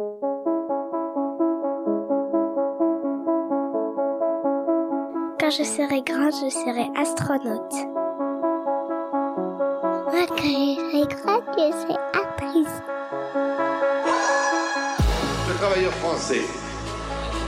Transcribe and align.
Quand 0.00 0.06
je 5.50 5.62
serai 5.62 6.00
grande, 6.00 6.32
je 6.32 6.48
serai 6.48 6.88
astronaute. 6.96 7.74
Moi, 10.10 10.24
quand 10.26 10.38
je 10.38 10.42
serai 10.42 11.06
grande, 11.06 11.44
je 11.52 11.70
serai 11.82 11.98
actrice. 12.14 12.80
Le 15.48 15.54
travailleur 15.58 15.92
français 15.92 16.46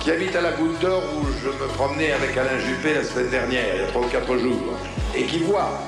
qui 0.00 0.10
habite 0.10 0.34
à 0.34 0.40
la 0.40 0.52
Goutte 0.52 0.80
d'Or 0.80 1.02
où 1.20 1.26
je 1.42 1.48
me 1.48 1.68
promenais 1.74 2.12
avec 2.12 2.34
Alain 2.34 2.58
Juppé 2.60 2.94
la 2.94 3.04
semaine 3.04 3.28
dernière, 3.28 3.74
il 3.74 3.82
y 3.82 3.84
a 3.84 3.88
3 3.88 4.00
ou 4.00 4.08
4 4.08 4.38
jours, 4.38 4.72
et 5.14 5.24
qui 5.24 5.40
voit 5.40 5.82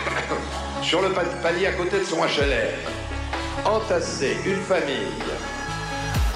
sur 0.82 1.02
le 1.02 1.10
palier 1.42 1.66
à 1.66 1.72
côté 1.72 1.98
de 1.98 2.04
son 2.04 2.16
HLR 2.16 2.72
entasser 3.66 4.38
une 4.46 4.62
famille 4.62 5.12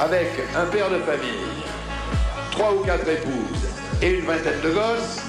avec 0.01 0.29
un 0.57 0.65
père 0.67 0.91
de 0.91 0.99
famille, 0.99 1.63
trois 2.51 2.73
ou 2.73 2.79
quatre 2.85 3.07
épouses 3.07 3.69
et 4.03 4.19
une 4.19 4.25
vingtaine 4.25 4.61
de 4.63 4.71
gosses, 4.71 5.21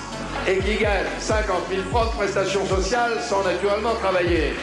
et 0.48 0.60
qui 0.60 0.78
gagne 0.78 1.06
50 1.20 1.56
000 1.70 1.82
francs 1.90 2.12
de 2.12 2.18
prestations 2.18 2.66
sociales 2.66 3.20
sans 3.22 3.44
naturellement 3.44 3.94
travailler. 3.96 4.54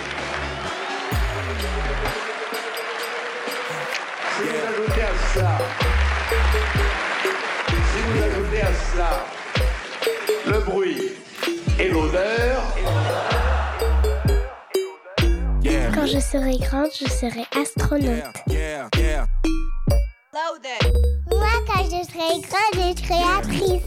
Si 4.37 4.45
vous 4.45 4.49
ajoutez 4.49 5.03
à 5.03 5.35
cela, 5.35 5.59
si 7.71 8.01
vous 8.07 8.23
ajoutez 8.25 8.63
à 8.63 8.73
cela 8.93 9.11
le 10.47 10.59
bruit 10.61 11.13
et 11.79 11.89
l'odeur, 11.89 12.63
Quand 15.95 16.07
je 16.07 16.21
serai 16.21 16.57
grande, 16.59 16.91
je 16.99 17.11
serai 17.11 17.45
astronaute. 17.61 18.25
Moi, 21.31 21.55
quand 21.67 21.85
je 21.85 22.01
serai 22.07 22.41
grande, 22.43 22.75
je 22.75 22.81
serai 23.03 23.21
actrice. 23.39 23.87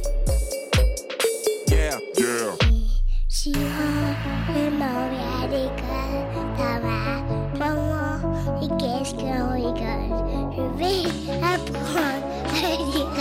Si 3.29 3.53
on 3.55 4.55
est 4.55 4.69
mauvais 4.69 5.27
à 5.39 5.47
l'école, 5.47 6.25
ça 6.57 6.71
va. 6.81 7.01
Maman, 7.57 8.15
et 8.61 8.67
qu'est-ce 8.77 9.13
qu'on 9.13 9.45
rigole? 9.53 10.11
Je 10.57 10.63
vais 10.77 11.03
apprendre 11.41 12.27
à 12.51 12.75
lire. 12.75 13.11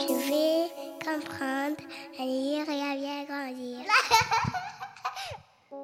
Je 0.00 0.12
vais 0.28 0.60
comprendre 1.02 1.80
à 2.18 2.20
lire 2.22 2.66
et 2.68 2.82
à 2.82 2.92
bien 2.94 3.20
grandir. 3.24 3.78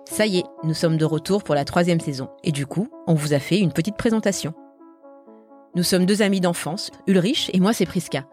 Ça 0.05 0.27
y 0.27 0.39
est, 0.39 0.47
nous 0.63 0.75
sommes 0.75 0.99
de 0.99 1.07
retour 1.07 1.43
pour 1.43 1.55
la 1.55 1.65
troisième 1.65 2.01
saison. 2.01 2.29
Et 2.45 2.53
du 2.53 2.67
coup, 2.67 2.89
on 3.07 3.15
vous 3.15 3.33
a 3.33 3.39
fait 3.39 3.59
une 3.61 3.73
petite 3.73 3.97
présentation. 3.97 4.53
Nous 5.77 5.83
sommes 5.83 6.07
deux 6.07 6.23
amis 6.23 6.41
d'enfance, 6.41 6.91
Ulrich 7.07 7.51
et 7.53 7.61
moi 7.61 7.75
c'est 7.75 7.85
Priska. 7.85 8.25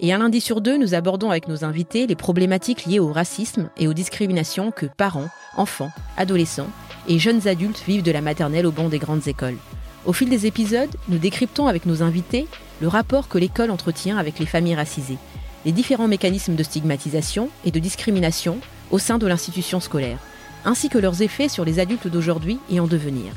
Et 0.00 0.12
un 0.12 0.18
lundi 0.18 0.38
sur 0.38 0.60
deux, 0.60 0.76
nous 0.76 0.92
abordons 0.92 1.30
avec 1.30 1.48
nos 1.48 1.64
invités 1.64 2.06
les 2.06 2.14
problématiques 2.14 2.84
liées 2.84 2.98
au 2.98 3.10
racisme 3.10 3.70
et 3.78 3.88
aux 3.88 3.94
discriminations 3.94 4.70
que 4.70 4.84
parents, 4.84 5.30
enfants, 5.56 5.90
adolescents 6.18 6.68
et 7.08 7.18
jeunes 7.18 7.48
adultes 7.48 7.82
vivent 7.88 8.02
de 8.02 8.10
la 8.10 8.20
maternelle 8.20 8.66
au 8.66 8.70
banc 8.70 8.90
des 8.90 8.98
grandes 8.98 9.26
écoles. 9.28 9.56
Au 10.04 10.12
fil 10.12 10.28
des 10.28 10.44
épisodes, 10.44 10.94
nous 11.08 11.16
décryptons 11.16 11.68
avec 11.68 11.86
nos 11.86 12.02
invités 12.02 12.46
le 12.82 12.88
rapport 12.88 13.28
que 13.28 13.38
l'école 13.38 13.70
entretient 13.70 14.18
avec 14.18 14.38
les 14.38 14.44
familles 14.44 14.74
racisées, 14.74 15.18
les 15.64 15.72
différents 15.72 16.06
mécanismes 16.06 16.54
de 16.54 16.62
stigmatisation 16.62 17.48
et 17.64 17.70
de 17.70 17.78
discrimination 17.78 18.58
au 18.90 18.98
sein 18.98 19.16
de 19.16 19.26
l'institution 19.26 19.80
scolaire, 19.80 20.18
ainsi 20.66 20.90
que 20.90 20.98
leurs 20.98 21.22
effets 21.22 21.48
sur 21.48 21.64
les 21.64 21.78
adultes 21.78 22.08
d'aujourd'hui 22.08 22.58
et 22.70 22.78
en 22.78 22.86
devenir. 22.86 23.32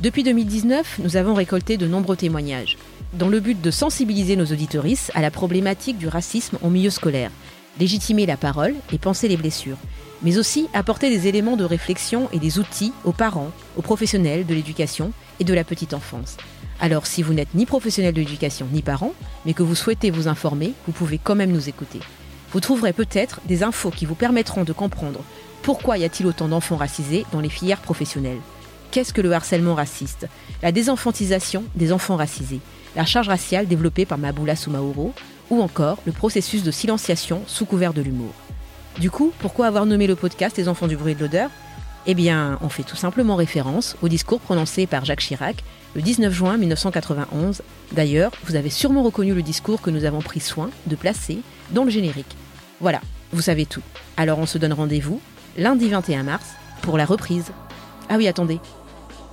Depuis 0.00 0.22
2019, 0.22 1.00
nous 1.02 1.18
avons 1.18 1.34
récolté 1.34 1.76
de 1.76 1.86
nombreux 1.86 2.16
témoignages, 2.16 2.78
dans 3.12 3.28
le 3.28 3.38
but 3.38 3.60
de 3.60 3.70
sensibiliser 3.70 4.34
nos 4.34 4.46
auditorices 4.46 5.10
à 5.14 5.20
la 5.20 5.30
problématique 5.30 5.98
du 5.98 6.08
racisme 6.08 6.56
en 6.62 6.70
milieu 6.70 6.88
scolaire, 6.88 7.30
légitimer 7.78 8.24
la 8.24 8.38
parole 8.38 8.74
et 8.94 8.98
penser 8.98 9.28
les 9.28 9.36
blessures, 9.36 9.76
mais 10.22 10.38
aussi 10.38 10.68
apporter 10.72 11.10
des 11.10 11.28
éléments 11.28 11.58
de 11.58 11.64
réflexion 11.64 12.30
et 12.32 12.38
des 12.38 12.58
outils 12.58 12.94
aux 13.04 13.12
parents, 13.12 13.50
aux 13.76 13.82
professionnels 13.82 14.46
de 14.46 14.54
l'éducation 14.54 15.12
et 15.38 15.44
de 15.44 15.52
la 15.52 15.64
petite 15.64 15.92
enfance. 15.92 16.38
Alors 16.80 17.06
si 17.06 17.22
vous 17.22 17.34
n'êtes 17.34 17.54
ni 17.54 17.66
professionnel 17.66 18.14
de 18.14 18.20
l'éducation 18.20 18.68
ni 18.72 18.80
parent, 18.80 19.12
mais 19.44 19.52
que 19.52 19.62
vous 19.62 19.74
souhaitez 19.74 20.10
vous 20.10 20.28
informer, 20.28 20.72
vous 20.86 20.92
pouvez 20.92 21.18
quand 21.18 21.34
même 21.34 21.52
nous 21.52 21.68
écouter. 21.68 22.00
Vous 22.52 22.60
trouverez 22.60 22.94
peut-être 22.94 23.42
des 23.44 23.62
infos 23.62 23.90
qui 23.90 24.06
vous 24.06 24.14
permettront 24.14 24.64
de 24.64 24.72
comprendre 24.72 25.20
pourquoi 25.60 25.98
y 25.98 26.04
a-t-il 26.04 26.26
autant 26.26 26.48
d'enfants 26.48 26.78
racisés 26.78 27.26
dans 27.32 27.40
les 27.40 27.50
filières 27.50 27.82
professionnelles 27.82 28.40
Qu'est-ce 28.90 29.12
que 29.12 29.20
le 29.20 29.32
harcèlement 29.32 29.76
raciste? 29.76 30.26
La 30.62 30.72
désenfantisation 30.72 31.62
des 31.76 31.92
enfants 31.92 32.16
racisés 32.16 32.60
La 32.96 33.04
charge 33.04 33.28
raciale 33.28 33.68
développée 33.68 34.04
par 34.04 34.18
Maboula 34.18 34.56
Soumaoro 34.56 35.14
Ou 35.50 35.62
encore 35.62 35.98
le 36.06 36.12
processus 36.12 36.64
de 36.64 36.72
silenciation 36.72 37.42
sous 37.46 37.66
couvert 37.66 37.92
de 37.94 38.02
l'humour 38.02 38.32
Du 38.98 39.10
coup, 39.10 39.32
pourquoi 39.38 39.68
avoir 39.68 39.86
nommé 39.86 40.08
le 40.08 40.16
podcast 40.16 40.56
Les 40.56 40.68
enfants 40.68 40.88
du 40.88 40.96
bruit 40.96 41.14
de 41.14 41.20
l'odeur? 41.20 41.50
Eh 42.06 42.14
bien, 42.14 42.58
on 42.62 42.68
fait 42.68 42.82
tout 42.82 42.96
simplement 42.96 43.36
référence 43.36 43.96
au 44.02 44.08
discours 44.08 44.40
prononcé 44.40 44.86
par 44.86 45.04
Jacques 45.04 45.20
Chirac 45.20 45.62
le 45.94 46.02
19 46.02 46.32
juin 46.32 46.56
1991. 46.56 47.62
D'ailleurs, 47.92 48.32
vous 48.44 48.56
avez 48.56 48.70
sûrement 48.70 49.02
reconnu 49.02 49.34
le 49.34 49.42
discours 49.42 49.82
que 49.82 49.90
nous 49.90 50.04
avons 50.04 50.20
pris 50.20 50.40
soin 50.40 50.70
de 50.86 50.96
placer 50.96 51.40
dans 51.70 51.84
le 51.84 51.90
générique. 51.90 52.36
Voilà, 52.80 53.00
vous 53.32 53.42
savez 53.42 53.66
tout. 53.66 53.82
Alors 54.16 54.38
on 54.38 54.46
se 54.46 54.58
donne 54.58 54.72
rendez-vous 54.72 55.20
lundi 55.56 55.88
21 55.88 56.24
mars 56.24 56.46
pour 56.82 56.96
la 56.96 57.04
reprise. 57.04 57.52
Ah 58.08 58.16
oui, 58.16 58.26
attendez. 58.26 58.58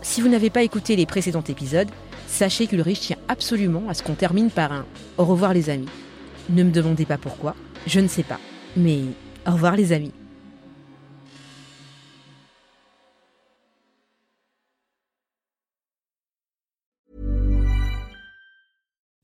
Si 0.02 0.22
vous 0.22 0.30
n'avez 0.30 0.50
pas 0.50 0.63
écouté 0.63 0.96
les 0.96 1.06
précédents 1.06 1.44
épisodes, 1.47 1.90
sachez 2.28 2.68
qu'Ulrich 2.68 3.00
tient 3.00 3.18
absolument 3.28 3.90
à 3.90 3.94
ce 3.94 4.03
qu'on 4.03 4.13
termine 4.13 4.50
par 4.50 4.72
un 4.72 4.85
au 5.18 5.25
revoir 5.25 5.53
les 5.53 5.69
amis. 5.69 5.90
Ne 6.50 6.63
me 6.63 6.72
demandez 6.72 7.06
pas 7.06 7.18
pourquoi, 7.18 7.56
je 7.85 8.00
ne 8.00 8.07
sais 8.07 8.24
pas. 8.24 8.40
Mais 8.75 9.02
au 9.47 9.52
revoir 9.52 9.75
les 9.75 9.91
amis. 9.91 10.13